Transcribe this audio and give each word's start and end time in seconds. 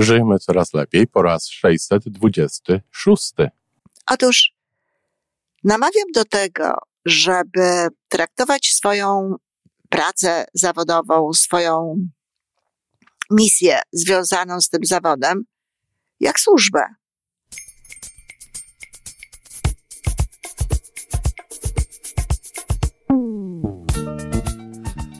Żyjmy 0.00 0.38
coraz 0.38 0.74
lepiej 0.74 1.06
po 1.06 1.22
raz 1.22 1.48
626. 1.48 3.32
Otóż 4.06 4.52
namawiam 5.64 6.12
do 6.14 6.24
tego, 6.24 6.74
żeby 7.04 7.88
traktować 8.08 8.66
swoją 8.66 9.34
pracę 9.88 10.44
zawodową, 10.54 11.32
swoją 11.32 11.94
misję 13.30 13.80
związaną 13.92 14.60
z 14.60 14.68
tym 14.68 14.84
zawodem 14.84 15.44
jak 16.20 16.40
służbę. 16.40 16.80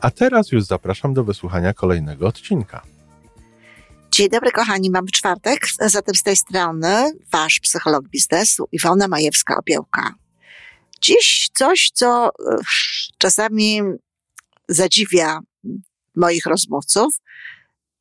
a 0.00 0.10
teraz 0.10 0.52
już 0.52 0.64
zapraszam 0.64 1.14
do 1.14 1.24
wysłuchania 1.24 1.74
kolejnego 1.74 2.26
odcinka. 2.26 2.82
Dzień 4.10 4.28
dobry, 4.28 4.52
kochani, 4.52 4.90
mamy 4.90 5.10
czwartek, 5.10 5.66
zatem 5.86 6.14
z 6.14 6.22
tej 6.22 6.36
strony 6.36 7.12
wasz 7.32 7.60
psycholog 7.60 8.08
biznesu 8.08 8.68
Iwona 8.72 9.08
Majewska-Opiełka. 9.08 10.12
Dziś 11.00 11.50
coś, 11.54 11.90
co 11.94 12.26
e, 12.26 12.56
czasami 13.18 13.80
zadziwia 14.68 15.40
moich 16.16 16.46
rozmówców 16.46 17.14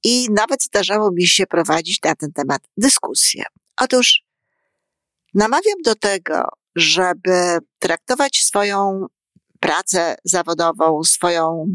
i 0.04 0.28
nawet 0.32 0.64
zdarzało 0.64 1.12
mi 1.12 1.28
się 1.28 1.48
prowadzić 1.48 2.00
na 2.04 2.16
ten 2.16 2.32
temat 2.32 2.62
dyskusję. 2.78 3.44
Otóż 3.82 4.24
namawiam 5.34 5.82
do 5.86 5.96
tego, 5.96 6.44
żeby 6.76 7.58
traktować 7.80 8.44
swoją 8.44 9.06
pracę 9.60 10.16
zawodową, 10.24 11.04
swoją 11.04 11.66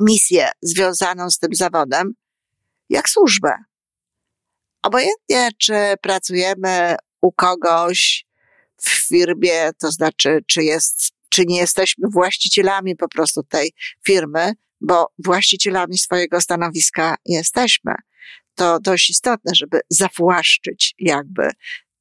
misję 0.00 0.50
związaną 0.62 1.30
z 1.30 1.38
tym 1.38 1.54
zawodem 1.54 2.12
jak 2.88 3.08
służbę. 3.08 3.52
Obojętnie, 4.82 5.48
czy 5.58 5.74
pracujemy 6.02 6.96
u 7.22 7.32
kogoś 7.32 8.26
w 8.76 8.90
firmie, 8.90 9.70
to 9.80 9.90
znaczy, 9.90 10.38
czy 10.46 10.64
jest, 10.64 11.10
czy 11.28 11.46
nie 11.46 11.56
jesteśmy 11.56 12.08
właścicielami 12.12 12.96
po 12.96 13.08
prostu 13.08 13.42
tej 13.42 13.72
firmy, 14.06 14.52
bo 14.80 15.12
właścicielami 15.24 15.98
swojego 15.98 16.40
stanowiska 16.40 17.16
jesteśmy. 17.24 17.94
To 18.54 18.80
dość 18.80 19.10
istotne, 19.10 19.52
żeby 19.54 19.80
zawłaszczyć 19.90 20.94
jakby 20.98 21.50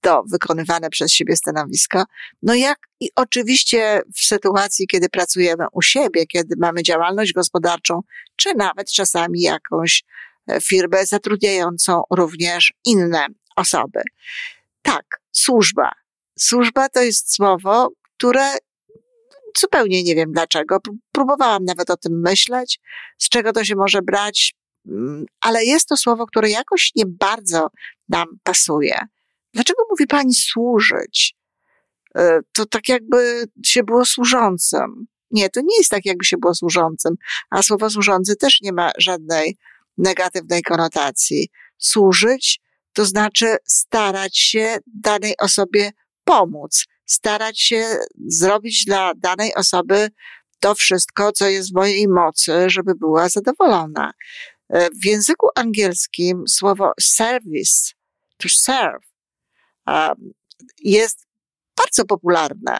to 0.07 0.23
wykonywane 0.31 0.89
przez 0.89 1.11
siebie 1.11 1.35
stanowisko. 1.35 2.03
No 2.41 2.55
jak 2.55 2.79
i 2.99 3.09
oczywiście 3.15 4.01
w 4.15 4.19
sytuacji, 4.19 4.87
kiedy 4.87 5.09
pracujemy 5.09 5.65
u 5.71 5.81
siebie, 5.81 6.25
kiedy 6.25 6.55
mamy 6.57 6.83
działalność 6.83 7.33
gospodarczą, 7.33 8.01
czy 8.35 8.55
nawet 8.55 8.91
czasami 8.91 9.41
jakąś 9.41 10.03
e, 10.47 10.61
firmę 10.61 11.05
zatrudniającą 11.05 12.03
również 12.11 12.73
inne 12.85 13.25
osoby. 13.55 14.01
Tak, 14.81 15.05
służba. 15.31 15.91
Służba 16.39 16.89
to 16.89 17.01
jest 17.01 17.33
słowo, 17.33 17.89
które 18.17 18.47
zupełnie 19.57 20.03
nie 20.03 20.15
wiem 20.15 20.31
dlaczego. 20.31 20.77
Próbowałam 21.11 21.63
nawet 21.65 21.89
o 21.89 21.97
tym 21.97 22.21
myśleć, 22.21 22.79
z 23.17 23.29
czego 23.29 23.53
to 23.53 23.63
się 23.63 23.75
może 23.75 24.01
brać, 24.01 24.55
mm, 24.85 25.25
ale 25.41 25.65
jest 25.65 25.87
to 25.87 25.97
słowo, 25.97 26.25
które 26.25 26.49
jakoś 26.49 26.91
nie 26.95 27.05
bardzo 27.05 27.67
nam 28.09 28.27
pasuje. 28.43 29.07
Dlaczego 29.57 29.83
mówi 29.89 30.07
pani 30.07 30.33
służyć? 30.33 31.35
E, 32.15 32.39
to 32.53 32.65
tak 32.65 32.89
jakby 32.89 33.43
się 33.65 33.83
było 33.83 34.05
służącym. 34.05 35.07
Nie, 35.31 35.49
to 35.49 35.61
nie 35.61 35.77
jest 35.77 35.89
tak, 35.89 36.05
jakby 36.05 36.25
się 36.25 36.37
było 36.37 36.55
służącym, 36.55 37.15
a 37.49 37.61
słowo 37.61 37.89
służący 37.89 38.35
też 38.35 38.61
nie 38.61 38.73
ma 38.73 38.91
żadnej 38.97 39.57
negatywnej 39.97 40.61
konotacji. 40.61 41.49
Służyć 41.77 42.61
to 42.93 43.05
znaczy 43.05 43.55
starać 43.67 44.37
się 44.37 44.77
danej 44.95 45.33
osobie 45.37 45.91
pomóc, 46.23 46.85
starać 47.05 47.61
się 47.61 47.97
zrobić 48.27 48.85
dla 48.85 49.13
danej 49.15 49.55
osoby 49.55 50.09
to 50.59 50.75
wszystko, 50.75 51.31
co 51.31 51.47
jest 51.47 51.71
w 51.71 51.75
mojej 51.75 52.07
mocy, 52.07 52.69
żeby 52.69 52.95
była 52.95 53.29
zadowolona. 53.29 54.11
E, 54.69 54.89
w 54.89 55.05
języku 55.05 55.47
angielskim 55.55 56.43
słowo 56.47 56.91
service, 56.99 57.91
to 58.37 58.49
serve, 58.49 59.16
jest 60.83 61.27
bardzo 61.77 62.05
popularne. 62.05 62.79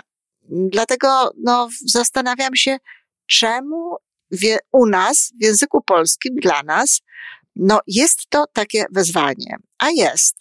Dlatego 0.50 1.31
no, 1.44 1.69
zastanawiam 1.85 2.56
się, 2.56 2.78
czemu 3.25 3.95
wie, 4.31 4.57
u 4.72 4.85
nas, 4.85 5.34
w 5.40 5.44
języku 5.44 5.81
polskim, 5.81 6.35
dla 6.35 6.63
nas, 6.63 7.01
no, 7.56 7.79
jest 7.88 8.29
to 8.29 8.46
takie 8.53 8.85
wezwanie. 8.91 9.57
A 9.79 9.90
jest. 9.90 10.38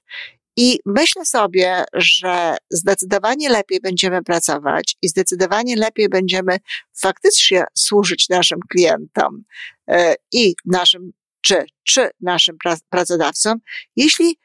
I 0.56 0.78
myślę 0.86 1.26
sobie, 1.26 1.84
że 1.94 2.56
zdecydowanie 2.70 3.48
lepiej 3.48 3.80
będziemy 3.80 4.22
pracować 4.22 4.96
i 5.02 5.08
zdecydowanie 5.08 5.76
lepiej 5.76 6.08
będziemy 6.08 6.58
faktycznie 7.00 7.64
służyć 7.74 8.28
naszym 8.28 8.58
klientom 8.70 9.44
e, 9.88 10.14
i 10.32 10.54
naszym, 10.64 11.12
czy, 11.40 11.64
czy 11.84 12.10
naszym 12.20 12.56
pracodawcom, 12.90 13.58
jeśli 13.96 14.38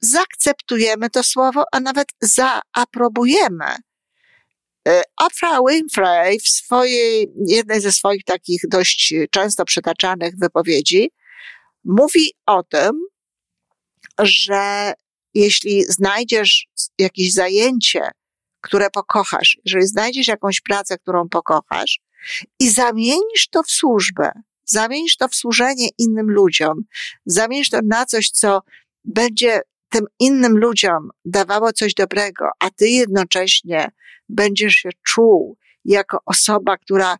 zaakceptujemy 0.00 1.10
to 1.10 1.22
słowo, 1.22 1.64
a 1.72 1.80
nawet 1.80 2.08
zaaprobujemy. 2.20 3.76
E, 4.88 5.02
Oprah 5.16 5.60
Winfrey 5.68 6.40
w 6.40 6.48
swojej, 6.48 7.32
jednej 7.46 7.80
ze 7.80 7.92
swoich 7.92 8.24
takich 8.24 8.60
dość 8.68 9.14
często 9.30 9.64
przytaczanych 9.64 10.38
wypowiedzi 10.38 11.10
mówi 11.84 12.32
o 12.46 12.62
tym, 12.62 12.90
że 14.18 14.92
jeśli 15.34 15.84
znajdziesz 15.84 16.66
jakieś 16.98 17.32
zajęcie, 17.32 18.10
które 18.60 18.90
pokochasz, 18.90 19.58
jeżeli 19.64 19.86
znajdziesz 19.86 20.28
jakąś 20.28 20.60
pracę, 20.60 20.98
którą 20.98 21.28
pokochasz 21.28 22.00
i 22.60 22.70
zamienisz 22.70 23.48
to 23.50 23.62
w 23.62 23.70
służbę, 23.70 24.30
zamienisz 24.64 25.16
to 25.16 25.28
w 25.28 25.34
służenie 25.34 25.88
innym 25.98 26.30
ludziom, 26.30 26.82
zamienisz 27.26 27.70
to 27.70 27.78
na 27.84 28.06
coś, 28.06 28.30
co 28.30 28.60
będzie 29.06 29.60
tym 29.88 30.06
innym 30.18 30.58
ludziom 30.58 31.10
dawało 31.24 31.72
coś 31.72 31.94
dobrego, 31.94 32.48
a 32.58 32.70
ty 32.70 32.88
jednocześnie 32.88 33.88
będziesz 34.28 34.72
się 34.72 34.88
czuł 35.06 35.56
jako 35.84 36.18
osoba, 36.26 36.76
która 36.76 37.16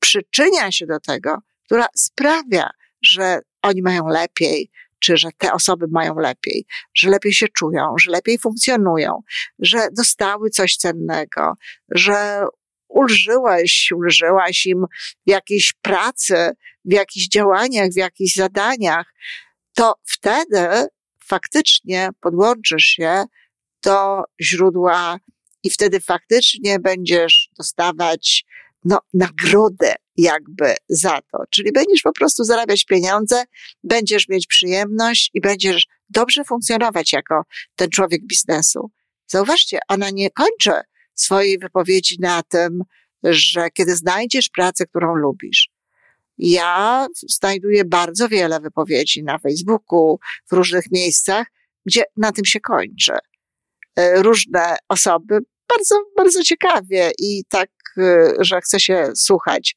przyczynia 0.00 0.72
się 0.72 0.86
do 0.86 1.00
tego, 1.00 1.38
która 1.64 1.86
sprawia, 1.96 2.70
że 3.02 3.40
oni 3.62 3.82
mają 3.82 4.06
lepiej, 4.06 4.70
czy 4.98 5.16
że 5.16 5.28
te 5.38 5.52
osoby 5.52 5.86
mają 5.90 6.14
lepiej, 6.14 6.66
że 6.94 7.10
lepiej 7.10 7.32
się 7.32 7.48
czują, 7.48 7.94
że 8.00 8.10
lepiej 8.10 8.38
funkcjonują, 8.38 9.22
że 9.58 9.88
dostały 9.92 10.50
coś 10.50 10.76
cennego, 10.76 11.54
że 11.88 12.44
ulżyłeś, 12.88 13.92
ulżyłaś 13.96 14.66
im 14.66 14.84
w 15.26 15.30
jakiejś 15.30 15.72
pracy, 15.82 16.50
w 16.84 16.92
jakichś 16.92 17.28
działaniach, 17.28 17.90
w 17.90 17.96
jakichś 17.96 18.34
zadaniach, 18.34 19.14
to 19.74 19.94
wtedy 20.06 20.88
faktycznie 21.30 22.10
podłączysz 22.20 22.84
się 22.84 23.24
do 23.82 24.22
źródła 24.42 25.18
i 25.62 25.70
wtedy 25.70 26.00
faktycznie 26.00 26.78
będziesz 26.78 27.50
dostawać 27.58 28.44
no, 28.84 28.98
nagrodę 29.14 29.94
jakby 30.16 30.74
za 30.88 31.20
to. 31.32 31.38
Czyli 31.50 31.72
będziesz 31.72 32.02
po 32.02 32.12
prostu 32.12 32.44
zarabiać 32.44 32.84
pieniądze, 32.84 33.44
będziesz 33.84 34.28
mieć 34.28 34.46
przyjemność 34.46 35.30
i 35.34 35.40
będziesz 35.40 35.86
dobrze 36.08 36.44
funkcjonować 36.44 37.12
jako 37.12 37.42
ten 37.76 37.90
człowiek 37.90 38.26
biznesu. 38.26 38.90
Zauważcie, 39.26 39.78
ona 39.88 40.10
nie 40.10 40.30
kończy 40.30 40.80
swojej 41.14 41.58
wypowiedzi 41.58 42.16
na 42.20 42.42
tym, 42.42 42.82
że 43.24 43.70
kiedy 43.70 43.96
znajdziesz 43.96 44.48
pracę, 44.48 44.86
którą 44.86 45.14
lubisz, 45.14 45.69
ja 46.40 47.06
znajduję 47.28 47.84
bardzo 47.84 48.28
wiele 48.28 48.60
wypowiedzi 48.60 49.22
na 49.24 49.38
Facebooku, 49.38 50.18
w 50.50 50.52
różnych 50.52 50.84
miejscach, 50.92 51.46
gdzie 51.86 52.02
na 52.16 52.32
tym 52.32 52.44
się 52.44 52.60
kończy. 52.60 53.12
E, 53.96 54.22
różne 54.22 54.76
osoby 54.88 55.38
bardzo, 55.68 55.94
bardzo 56.16 56.42
ciekawie 56.42 57.10
i 57.18 57.44
tak, 57.48 57.70
e, 57.98 58.32
że 58.38 58.60
chce 58.60 58.80
się 58.80 59.10
słuchać 59.14 59.76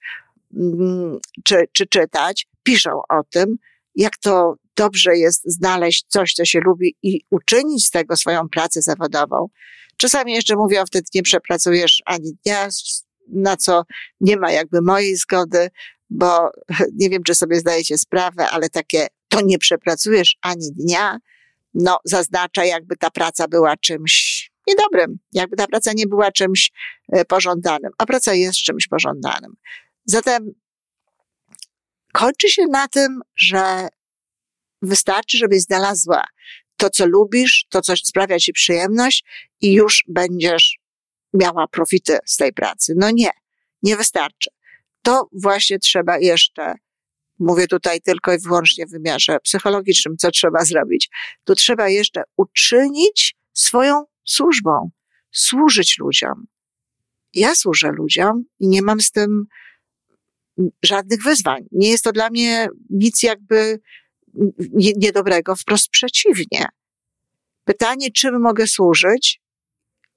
mm, 0.53 1.19
czy, 1.43 1.63
czy 1.71 1.85
czytać, 1.85 2.47
piszą 2.63 2.91
o 3.09 3.23
tym, 3.29 3.55
jak 3.95 4.17
to 4.17 4.55
dobrze 4.75 5.17
jest 5.17 5.41
znaleźć 5.45 6.05
coś, 6.07 6.33
co 6.33 6.45
się 6.45 6.59
lubi 6.59 6.95
i 7.03 7.21
uczynić 7.29 7.87
z 7.87 7.91
tego 7.91 8.17
swoją 8.17 8.49
pracę 8.49 8.81
zawodową. 8.81 9.49
Czasami 9.97 10.33
jeszcze 10.33 10.55
mówią, 10.55 10.85
wtedy 10.85 11.05
nie 11.15 11.23
przepracujesz 11.23 12.01
ani 12.05 12.37
dnia, 12.45 12.69
na 13.27 13.57
co 13.57 13.83
nie 14.21 14.37
ma 14.37 14.51
jakby 14.51 14.81
mojej 14.81 15.15
zgody, 15.15 15.69
bo 16.13 16.51
nie 16.99 17.09
wiem, 17.09 17.23
czy 17.23 17.35
sobie 17.35 17.59
zdajecie 17.59 17.97
sprawę, 17.97 18.49
ale 18.49 18.69
takie 18.69 19.07
to 19.27 19.41
nie 19.41 19.57
przepracujesz 19.57 20.37
ani 20.41 20.71
dnia, 20.71 21.17
no 21.73 21.99
zaznacza 22.05 22.65
jakby 22.65 22.97
ta 22.97 23.11
praca 23.11 23.47
była 23.47 23.77
czymś 23.77 24.49
niedobrym, 24.67 25.19
jakby 25.31 25.55
ta 25.55 25.67
praca 25.67 25.91
nie 25.95 26.07
była 26.07 26.31
czymś 26.31 26.71
e, 27.11 27.25
pożądanym, 27.25 27.91
a 27.97 28.05
praca 28.05 28.33
jest 28.33 28.57
czymś 28.59 28.87
pożądanym. 28.87 29.53
Zatem 30.05 30.53
kończy 32.13 32.49
się 32.49 32.65
na 32.71 32.87
tym, 32.87 33.21
że 33.35 33.87
wystarczy, 34.81 35.37
żebyś 35.37 35.61
znalazła 35.61 36.23
to, 36.77 36.89
co 36.89 37.05
lubisz, 37.05 37.65
to, 37.69 37.81
co 37.81 37.93
sprawia 37.97 38.39
ci 38.39 38.53
przyjemność 38.53 39.25
i 39.61 39.73
już 39.73 40.03
będziesz 40.07 40.79
miała 41.33 41.67
profity 41.67 42.17
z 42.25 42.37
tej 42.37 42.53
pracy. 42.53 42.93
No 42.97 43.11
nie, 43.11 43.29
nie 43.83 43.97
wystarczy. 43.97 44.49
To 45.03 45.29
właśnie 45.31 45.79
trzeba 45.79 46.17
jeszcze, 46.17 46.73
mówię 47.39 47.67
tutaj 47.67 48.01
tylko 48.01 48.33
i 48.33 48.39
wyłącznie 48.39 48.85
w 48.85 48.91
wymiarze 48.91 49.39
psychologicznym, 49.39 50.17
co 50.17 50.31
trzeba 50.31 50.65
zrobić. 50.65 51.09
Tu 51.43 51.55
trzeba 51.55 51.89
jeszcze 51.89 52.23
uczynić 52.37 53.35
swoją 53.53 54.03
służbą, 54.23 54.89
służyć 55.31 55.97
ludziom. 55.97 56.47
Ja 57.33 57.55
służę 57.55 57.91
ludziom 57.91 58.43
i 58.59 58.67
nie 58.67 58.81
mam 58.81 59.01
z 59.01 59.11
tym 59.11 59.45
żadnych 60.83 61.23
wyzwań. 61.23 61.65
Nie 61.71 61.89
jest 61.89 62.03
to 62.03 62.11
dla 62.11 62.29
mnie 62.29 62.67
nic 62.89 63.23
jakby 63.23 63.79
niedobrego, 64.95 65.55
wprost 65.55 65.89
przeciwnie. 65.89 66.65
Pytanie, 67.65 68.11
czym 68.11 68.41
mogę 68.41 68.67
służyć, 68.67 69.41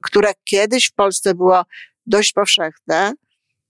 które 0.02 0.32
kiedyś 0.44 0.86
w 0.86 0.94
Polsce 0.94 1.34
było 1.34 1.62
dość 2.06 2.32
powszechne, 2.32 3.12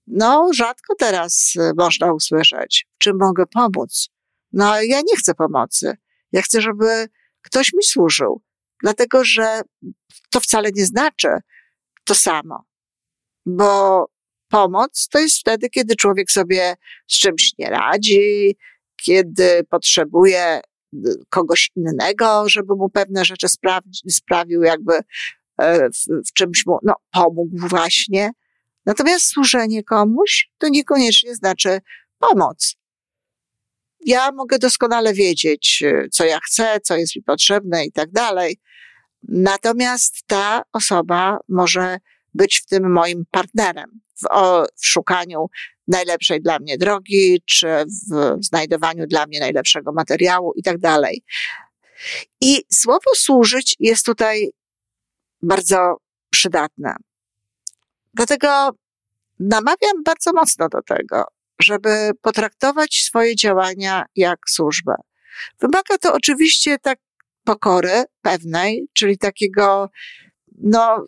no 0.07 0.49
rzadko 0.53 0.95
teraz 0.95 1.53
y, 1.55 1.71
można 1.77 2.13
usłyszeć. 2.13 2.87
Czym 2.97 3.17
mogę 3.17 3.45
pomóc? 3.45 4.09
No 4.53 4.81
ja 4.81 5.01
nie 5.01 5.17
chcę 5.17 5.33
pomocy. 5.33 5.97
Ja 6.31 6.41
chcę, 6.41 6.61
żeby 6.61 7.07
ktoś 7.41 7.73
mi 7.73 7.83
służył, 7.83 8.41
dlatego 8.81 9.23
że 9.23 9.61
to 10.29 10.39
wcale 10.39 10.69
nie 10.75 10.85
znaczy 10.85 11.27
to 12.03 12.15
samo, 12.15 12.63
bo 13.45 14.05
pomoc 14.49 15.07
to 15.11 15.19
jest 15.19 15.39
wtedy, 15.39 15.69
kiedy 15.69 15.95
człowiek 15.95 16.31
sobie 16.31 16.75
z 17.07 17.19
czymś 17.19 17.53
nie 17.57 17.69
radzi, 17.69 18.57
kiedy 19.03 19.63
potrzebuje 19.69 20.61
y, 20.93 20.99
kogoś 21.29 21.71
innego, 21.75 22.49
żeby 22.49 22.75
mu 22.75 22.89
pewne 22.89 23.25
rzeczy 23.25 23.47
sprawił, 24.09 24.63
jakby 24.63 24.93
e, 25.57 25.89
w, 25.89 26.27
w 26.29 26.33
czymś 26.33 26.65
mu, 26.65 26.77
no, 26.83 26.95
pomógł 27.11 27.67
właśnie. 27.67 28.31
Natomiast 28.87 29.25
służenie 29.25 29.83
komuś 29.83 30.49
to 30.57 30.69
niekoniecznie 30.69 31.35
znaczy 31.35 31.79
pomoc. 32.19 32.75
Ja 34.05 34.31
mogę 34.31 34.59
doskonale 34.59 35.13
wiedzieć, 35.13 35.83
y, 35.85 36.09
co 36.11 36.25
ja 36.25 36.39
chcę, 36.45 36.79
co 36.83 36.97
jest 36.97 37.15
mi 37.15 37.23
potrzebne 37.23 37.85
i 37.85 37.91
tak 37.91 38.11
dalej. 38.11 38.57
Natomiast 39.23 40.23
ta 40.27 40.63
osoba 40.73 41.39
może 41.49 41.97
być 42.33 42.59
w 42.59 42.65
tym 42.65 42.91
moim 42.91 43.25
partnerem 43.31 43.99
w, 44.21 44.25
w 44.81 44.85
szukaniu 44.87 45.45
najlepszej 45.87 46.41
dla 46.41 46.59
mnie 46.59 46.77
drogi, 46.77 47.41
czy 47.45 47.67
w 48.39 48.45
znajdowaniu 48.45 49.07
dla 49.07 49.25
mnie 49.25 49.39
najlepszego 49.39 49.91
materiału 49.91 50.53
i 50.55 50.63
tak 50.63 50.77
dalej. 50.77 51.23
I 52.41 52.63
słowo 52.73 53.11
służyć 53.15 53.75
jest 53.79 54.05
tutaj 54.05 54.51
bardzo 55.41 55.97
przydatne. 56.29 56.95
Dlatego 58.17 58.69
namawiam 59.39 60.03
bardzo 60.05 60.33
mocno 60.33 60.69
do 60.69 60.81
tego, 60.81 61.23
żeby 61.61 62.11
potraktować 62.21 63.03
swoje 63.03 63.35
działania 63.35 64.05
jak 64.15 64.39
służbę. 64.49 64.95
Wymaga 65.59 65.97
to 65.97 66.13
oczywiście 66.13 66.77
tak 66.77 66.99
pokory 67.43 68.03
pewnej, 68.21 68.87
czyli 68.93 69.17
takiego, 69.17 69.89
no, 70.57 71.07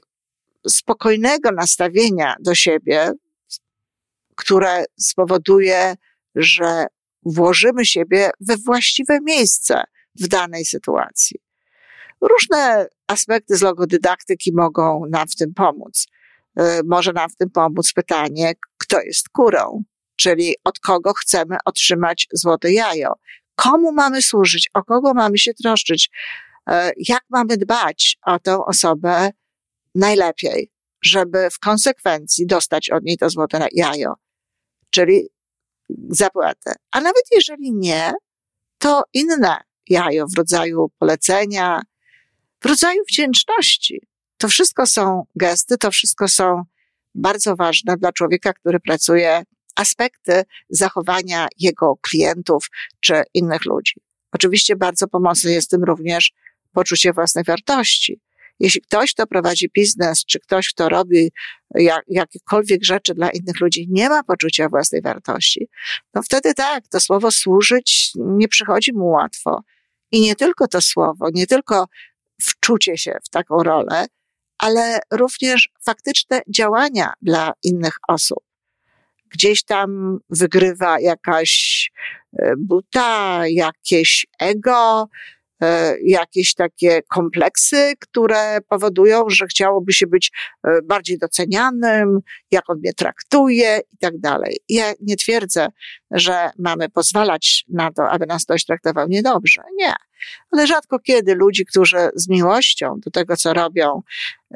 spokojnego 0.68 1.52
nastawienia 1.52 2.36
do 2.40 2.56
siebie, 2.56 3.12
które 4.36 4.86
spowoduje, 5.00 5.96
że 6.36 6.86
włożymy 7.26 7.86
siebie 7.86 8.32
we 8.40 8.58
właściwe 8.58 9.20
miejsce 9.22 9.84
w 10.16 10.28
danej 10.28 10.66
sytuacji. 10.66 11.40
Różne 12.22 12.88
aspekty 13.08 13.58
z 13.58 13.62
logodydaktyki 13.62 14.52
mogą 14.54 15.02
nam 15.10 15.28
w 15.28 15.36
tym 15.36 15.54
pomóc. 15.54 16.06
E, 16.60 16.82
może 16.86 17.14
nam 17.14 17.30
w 17.30 17.36
tym 17.36 17.50
pomóc 17.50 17.94
pytanie, 17.94 18.54
kto 18.78 19.02
jest 19.02 19.30
kurą, 19.30 19.84
czyli 20.16 20.56
od 20.64 20.80
kogo 20.80 21.14
chcemy 21.14 21.58
otrzymać 21.66 22.28
złote 22.34 22.72
jajo, 22.72 23.14
komu 23.56 23.92
mamy 23.94 24.22
służyć, 24.22 24.70
o 24.74 24.84
kogo 24.84 25.14
mamy 25.14 25.38
się 25.38 25.54
troszczyć, 25.54 26.10
e, 26.70 26.92
jak 26.98 27.24
mamy 27.30 27.58
dbać 27.58 28.18
o 28.26 28.40
tę 28.40 28.66
osobę 28.66 29.30
najlepiej, 29.96 30.72
żeby 31.04 31.50
w 31.52 31.60
konsekwencji 31.60 32.48
dostać 32.48 32.90
od 32.90 33.04
niej 33.04 33.18
to 33.18 33.30
złote 33.30 33.68
jajo, 33.72 34.14
czyli 34.90 35.30
zapłatę. 36.10 36.74
A 36.92 37.02
nawet 37.02 37.24
jeżeli 37.32 37.72
nie, 37.74 38.14
to 38.78 39.04
inne 39.14 39.62
jajo 39.90 40.26
w 40.28 40.38
rodzaju 40.38 40.92
polecenia, 41.00 41.82
w 42.62 42.66
rodzaju 42.66 43.04
wdzięczności. 43.12 44.09
To 44.40 44.48
wszystko 44.48 44.86
są 44.86 45.26
gesty, 45.36 45.78
to 45.78 45.92
wszystko 45.92 46.28
są 46.28 46.64
bardzo 47.16 47.56
ważne 47.56 47.98
dla 47.98 48.12
człowieka, 48.12 48.54
który 48.54 48.80
pracuje, 48.80 49.44
aspekty 49.76 50.44
zachowania 50.70 51.48
jego 51.58 51.96
klientów 52.02 52.70
czy 53.00 53.24
innych 53.34 53.66
ludzi. 53.66 53.94
Oczywiście 54.32 54.76
bardzo 54.76 55.08
pomocne 55.08 55.52
jest 55.52 55.70
tym 55.70 55.84
również 55.84 56.32
poczucie 56.74 57.14
własnej 57.14 57.44
wartości. 57.44 58.22
Jeśli 58.60 58.82
ktoś, 58.82 59.14
kto 59.14 59.28
prowadzi 59.28 59.70
biznes, 59.76 60.26
czy 60.26 60.40
ktoś, 60.40 60.70
kto 60.70 60.90
robi 60.90 61.32
jak, 61.76 62.04
jakiekolwiek 62.08 62.84
rzeczy 62.84 63.14
dla 63.14 63.30
innych 63.30 63.60
ludzi, 63.60 63.88
nie 63.90 64.10
ma 64.10 64.24
poczucia 64.24 64.70
własnej 64.70 65.02
wartości, 65.02 65.68
no 66.14 66.24
wtedy 66.24 66.54
tak, 66.54 66.88
to 66.88 67.00
słowo 67.00 67.32
służyć 67.32 68.12
nie 68.16 68.48
przychodzi 68.48 68.94
mu 68.94 69.08
łatwo. 69.08 69.64
I 70.12 70.22
nie 70.22 70.36
tylko 70.36 70.68
to 70.68 70.82
słowo, 70.82 71.30
nie 71.34 71.48
tylko 71.48 71.86
wczucie 72.42 72.98
się 72.98 73.18
w 73.24 73.30
taką 73.30 73.64
rolę, 73.64 74.06
ale 74.60 75.00
również 75.12 75.70
faktyczne 75.86 76.42
działania 76.48 77.14
dla 77.22 77.52
innych 77.64 77.94
osób. 78.08 78.40
Gdzieś 79.32 79.64
tam 79.64 80.20
wygrywa 80.30 81.00
jakaś 81.00 81.92
e, 82.40 82.54
buta, 82.58 83.42
jakieś 83.48 84.26
ego, 84.40 85.10
E, 85.64 85.96
jakieś 86.04 86.54
takie 86.54 87.02
kompleksy, 87.02 87.94
które 88.00 88.62
powodują, 88.70 89.26
że 89.28 89.48
chciałoby 89.48 89.94
się 89.94 90.08
być 90.08 90.32
e, 90.64 90.82
bardziej 90.84 91.18
docenianym, 91.18 92.20
jak 92.52 92.70
on 92.70 92.78
mnie 92.78 92.94
traktuje 92.94 93.82
i 93.94 93.98
tak 93.98 94.20
dalej. 94.20 94.58
Ja 94.70 94.94
nie 95.02 95.16
twierdzę, 95.16 95.68
że 96.12 96.50
mamy 96.60 96.90
pozwalać 96.90 97.66
na 97.70 97.92
to, 97.92 98.10
aby 98.10 98.26
nas 98.26 98.46
ktoś 98.46 98.66
traktował 98.66 99.08
niedobrze. 99.08 99.62
Nie. 99.78 99.94
Ale 100.52 100.68
rzadko 100.68 101.00
kiedy 101.00 101.36
ludzi, 101.36 101.66
którzy 101.66 102.10
z 102.16 102.30
miłością 102.30 103.00
do 103.00 103.12
tego, 103.12 103.38
co 103.38 103.54
robią, 103.54 104.02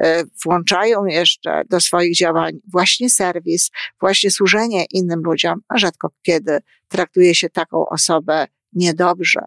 e, 0.00 0.24
włączają 0.44 1.04
jeszcze 1.04 1.62
do 1.70 1.80
swoich 1.80 2.16
działań 2.16 2.52
właśnie 2.72 3.10
serwis, 3.10 3.70
właśnie 4.00 4.30
służenie 4.30 4.84
innym 4.90 5.20
ludziom, 5.24 5.60
a 5.68 5.78
rzadko 5.78 6.10
kiedy 6.22 6.58
traktuje 6.88 7.34
się 7.34 7.50
taką 7.50 7.86
osobę 7.86 8.46
niedobrze. 8.72 9.40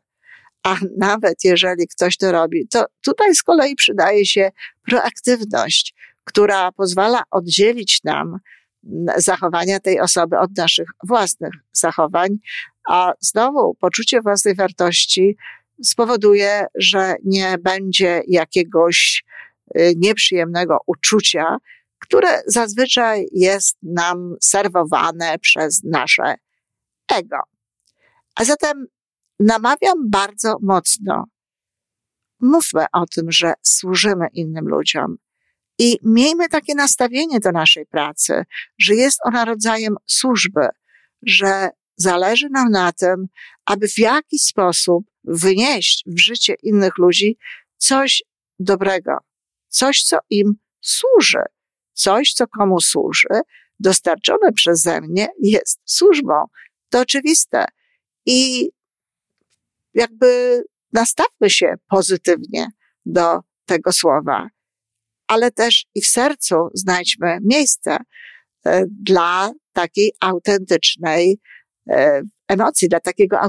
A 0.64 0.78
nawet 0.98 1.44
jeżeli 1.44 1.88
ktoś 1.88 2.18
to 2.18 2.32
robi, 2.32 2.68
to 2.68 2.86
tutaj 3.02 3.36
z 3.36 3.44
kolei 3.44 3.76
przydaje 3.76 4.26
się 4.26 4.52
proaktywność, 4.90 5.96
która 6.24 6.72
pozwala 6.72 7.24
oddzielić 7.32 8.04
nam 8.04 8.40
zachowania 9.18 9.80
tej 9.80 10.00
osoby 10.00 10.40
od 10.40 10.58
naszych 10.58 10.90
własnych 11.04 11.54
zachowań, 11.72 12.30
a 12.90 13.14
znowu 13.20 13.76
poczucie 13.76 14.22
własnej 14.22 14.56
wartości 14.56 15.38
spowoduje, 15.84 16.66
że 16.76 17.16
nie 17.24 17.58
będzie 17.58 18.22
jakiegoś 18.28 19.24
y, 19.78 19.94
nieprzyjemnego 19.98 20.78
uczucia, 20.86 21.58
które 22.00 22.42
zazwyczaj 22.46 23.28
jest 23.32 23.78
nam 23.82 24.36
serwowane 24.42 25.40
przez 25.40 25.84
nasze 25.84 26.36
ego. 27.12 27.38
A 28.36 28.46
zatem 28.46 28.86
namawiam 29.40 30.10
bardzo 30.10 30.58
mocno. 30.62 31.26
Mówmy 32.40 32.86
o 32.94 33.06
tym, 33.06 33.32
że 33.32 33.54
służymy 33.62 34.28
innym 34.34 34.68
ludziom. 34.68 35.18
I 35.80 35.98
miejmy 36.04 36.50
takie 36.50 36.76
nastawienie 36.76 37.40
do 37.40 37.52
naszej 37.52 37.86
pracy, 37.86 38.44
że 38.80 38.96
jest 38.96 39.20
ona 39.24 39.46
rodzajem 39.46 39.96
służby, 40.06 40.68
że 41.22 41.70
zależy 41.96 42.50
nam 42.50 42.72
na 42.72 42.92
tym, 42.92 43.28
aby 43.66 43.88
w 43.88 43.98
jakiś 43.98 44.42
sposób 44.42 45.06
wynieść 45.28 46.04
w 46.08 46.20
życie 46.20 46.56
innych 46.64 46.98
ludzi 46.98 47.38
coś 47.78 48.24
dobrego, 48.60 49.18
coś, 49.68 50.04
co 50.04 50.18
im 50.30 50.54
służy, 50.82 51.42
coś, 51.94 52.34
co 52.34 52.48
komu 52.48 52.82
służy, 52.82 53.42
dostarczone 53.80 54.52
przeze 54.54 55.02
mnie 55.02 55.28
jest 55.44 55.80
służbą. 55.86 56.34
To 56.90 57.00
oczywiste. 57.00 57.66
I 58.26 58.70
jakby 59.94 60.64
nastawmy 60.94 61.50
się 61.50 61.74
pozytywnie 61.90 62.68
do 63.06 63.40
tego 63.66 63.92
słowa, 63.92 64.50
ale 65.28 65.52
też 65.52 65.86
i 65.96 66.02
w 66.02 66.08
sercu 66.08 66.56
znajdźmy 66.74 67.38
miejsce 67.42 67.98
e, 68.66 68.84
dla 69.02 69.52
takiej 69.74 70.12
autentycznej 70.20 71.40
e, 71.90 72.22
emocji, 72.48 72.89
dla 72.89 73.00
takiego 73.00 73.39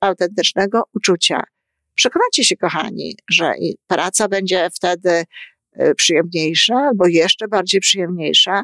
autentycznego 0.00 0.82
uczucia. 0.94 1.42
Przekonacie 1.94 2.44
się, 2.44 2.56
kochani, 2.56 3.16
że 3.30 3.52
praca 3.86 4.28
będzie 4.28 4.68
wtedy 4.74 5.24
e, 5.72 5.94
przyjemniejsza 5.94 6.74
albo 6.74 7.06
jeszcze 7.06 7.48
bardziej 7.48 7.80
przyjemniejsza 7.80 8.62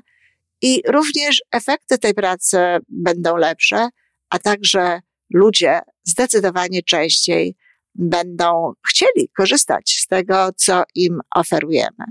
i 0.63 0.83
również 0.89 1.43
efekty 1.53 1.99
tej 1.99 2.15
pracy 2.15 2.59
będą 2.89 3.37
lepsze, 3.37 3.89
a 4.31 4.39
także 4.39 5.01
ludzie 5.35 5.81
zdecydowanie 6.05 6.83
częściej 6.83 7.57
będą 7.95 8.73
chcieli 8.89 9.29
korzystać 9.37 9.91
z 9.91 10.07
tego, 10.07 10.51
co 10.57 10.83
im 10.95 11.21
oferujemy. 11.37 12.05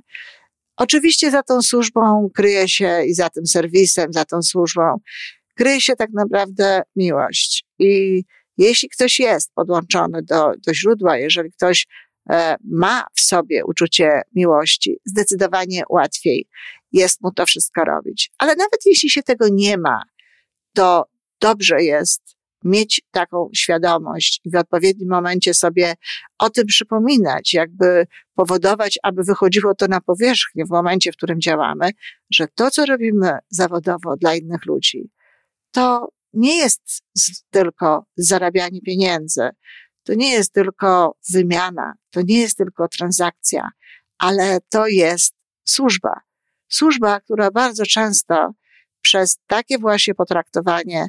Oczywiście 0.77 1.31
za 1.31 1.43
tą 1.43 1.61
służbą 1.61 2.29
kryje 2.35 2.69
się 2.69 3.03
i 3.05 3.13
za 3.13 3.29
tym 3.29 3.47
serwisem, 3.47 4.13
za 4.13 4.25
tą 4.25 4.41
służbą 4.41 4.97
kryje 5.61 5.81
się 5.81 5.95
tak 5.95 6.09
naprawdę 6.13 6.81
miłość. 6.95 7.65
I 7.79 8.23
jeśli 8.57 8.89
ktoś 8.89 9.19
jest 9.19 9.51
podłączony 9.53 10.23
do, 10.23 10.51
do 10.67 10.73
źródła, 10.73 11.17
jeżeli 11.17 11.51
ktoś 11.51 11.87
e, 12.29 12.55
ma 12.63 13.05
w 13.15 13.21
sobie 13.21 13.65
uczucie 13.65 14.21
miłości, 14.35 14.97
zdecydowanie 15.05 15.83
łatwiej 15.89 16.47
jest 16.91 17.21
mu 17.21 17.31
to 17.31 17.45
wszystko 17.45 17.85
robić. 17.85 18.31
Ale 18.37 18.55
nawet 18.55 18.85
jeśli 18.85 19.09
się 19.09 19.23
tego 19.23 19.45
nie 19.51 19.77
ma, 19.77 20.01
to 20.73 21.05
dobrze 21.41 21.83
jest 21.83 22.21
mieć 22.63 23.01
taką 23.11 23.49
świadomość 23.55 24.41
i 24.45 24.51
w 24.51 24.55
odpowiednim 24.55 25.09
momencie 25.09 25.53
sobie 25.53 25.93
o 26.39 26.49
tym 26.49 26.65
przypominać, 26.65 27.53
jakby 27.53 28.07
powodować, 28.35 28.99
aby 29.03 29.23
wychodziło 29.23 29.75
to 29.75 29.87
na 29.87 30.01
powierzchnię 30.01 30.65
w 30.65 30.69
momencie, 30.69 31.11
w 31.11 31.15
którym 31.15 31.41
działamy, 31.41 31.89
że 32.33 32.47
to, 32.55 32.71
co 32.71 32.85
robimy 32.85 33.37
zawodowo 33.49 34.17
dla 34.17 34.35
innych 34.35 34.65
ludzi, 34.65 35.09
to 35.71 36.09
nie 36.33 36.57
jest 36.57 36.81
tylko 37.49 38.05
zarabianie 38.17 38.81
pieniędzy, 38.81 39.49
to 40.03 40.13
nie 40.13 40.31
jest 40.31 40.53
tylko 40.53 41.17
wymiana, 41.33 41.93
to 42.09 42.21
nie 42.21 42.39
jest 42.39 42.57
tylko 42.57 42.87
transakcja, 42.87 43.69
ale 44.17 44.59
to 44.69 44.87
jest 44.87 45.33
służba. 45.65 46.13
Służba, 46.69 47.19
która 47.19 47.51
bardzo 47.51 47.85
często 47.85 48.51
przez 49.01 49.37
takie 49.47 49.77
właśnie 49.77 50.15
potraktowanie 50.15 51.07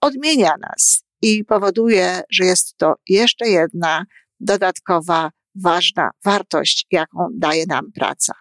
odmienia 0.00 0.54
nas 0.60 1.04
i 1.22 1.44
powoduje, 1.44 2.22
że 2.30 2.44
jest 2.44 2.76
to 2.76 2.94
jeszcze 3.08 3.48
jedna 3.48 4.04
dodatkowa, 4.40 5.30
ważna 5.54 6.10
wartość, 6.24 6.86
jaką 6.90 7.28
daje 7.32 7.66
nam 7.66 7.92
praca. 7.92 8.32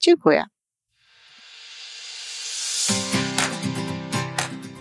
Dziękuję. 0.00 0.44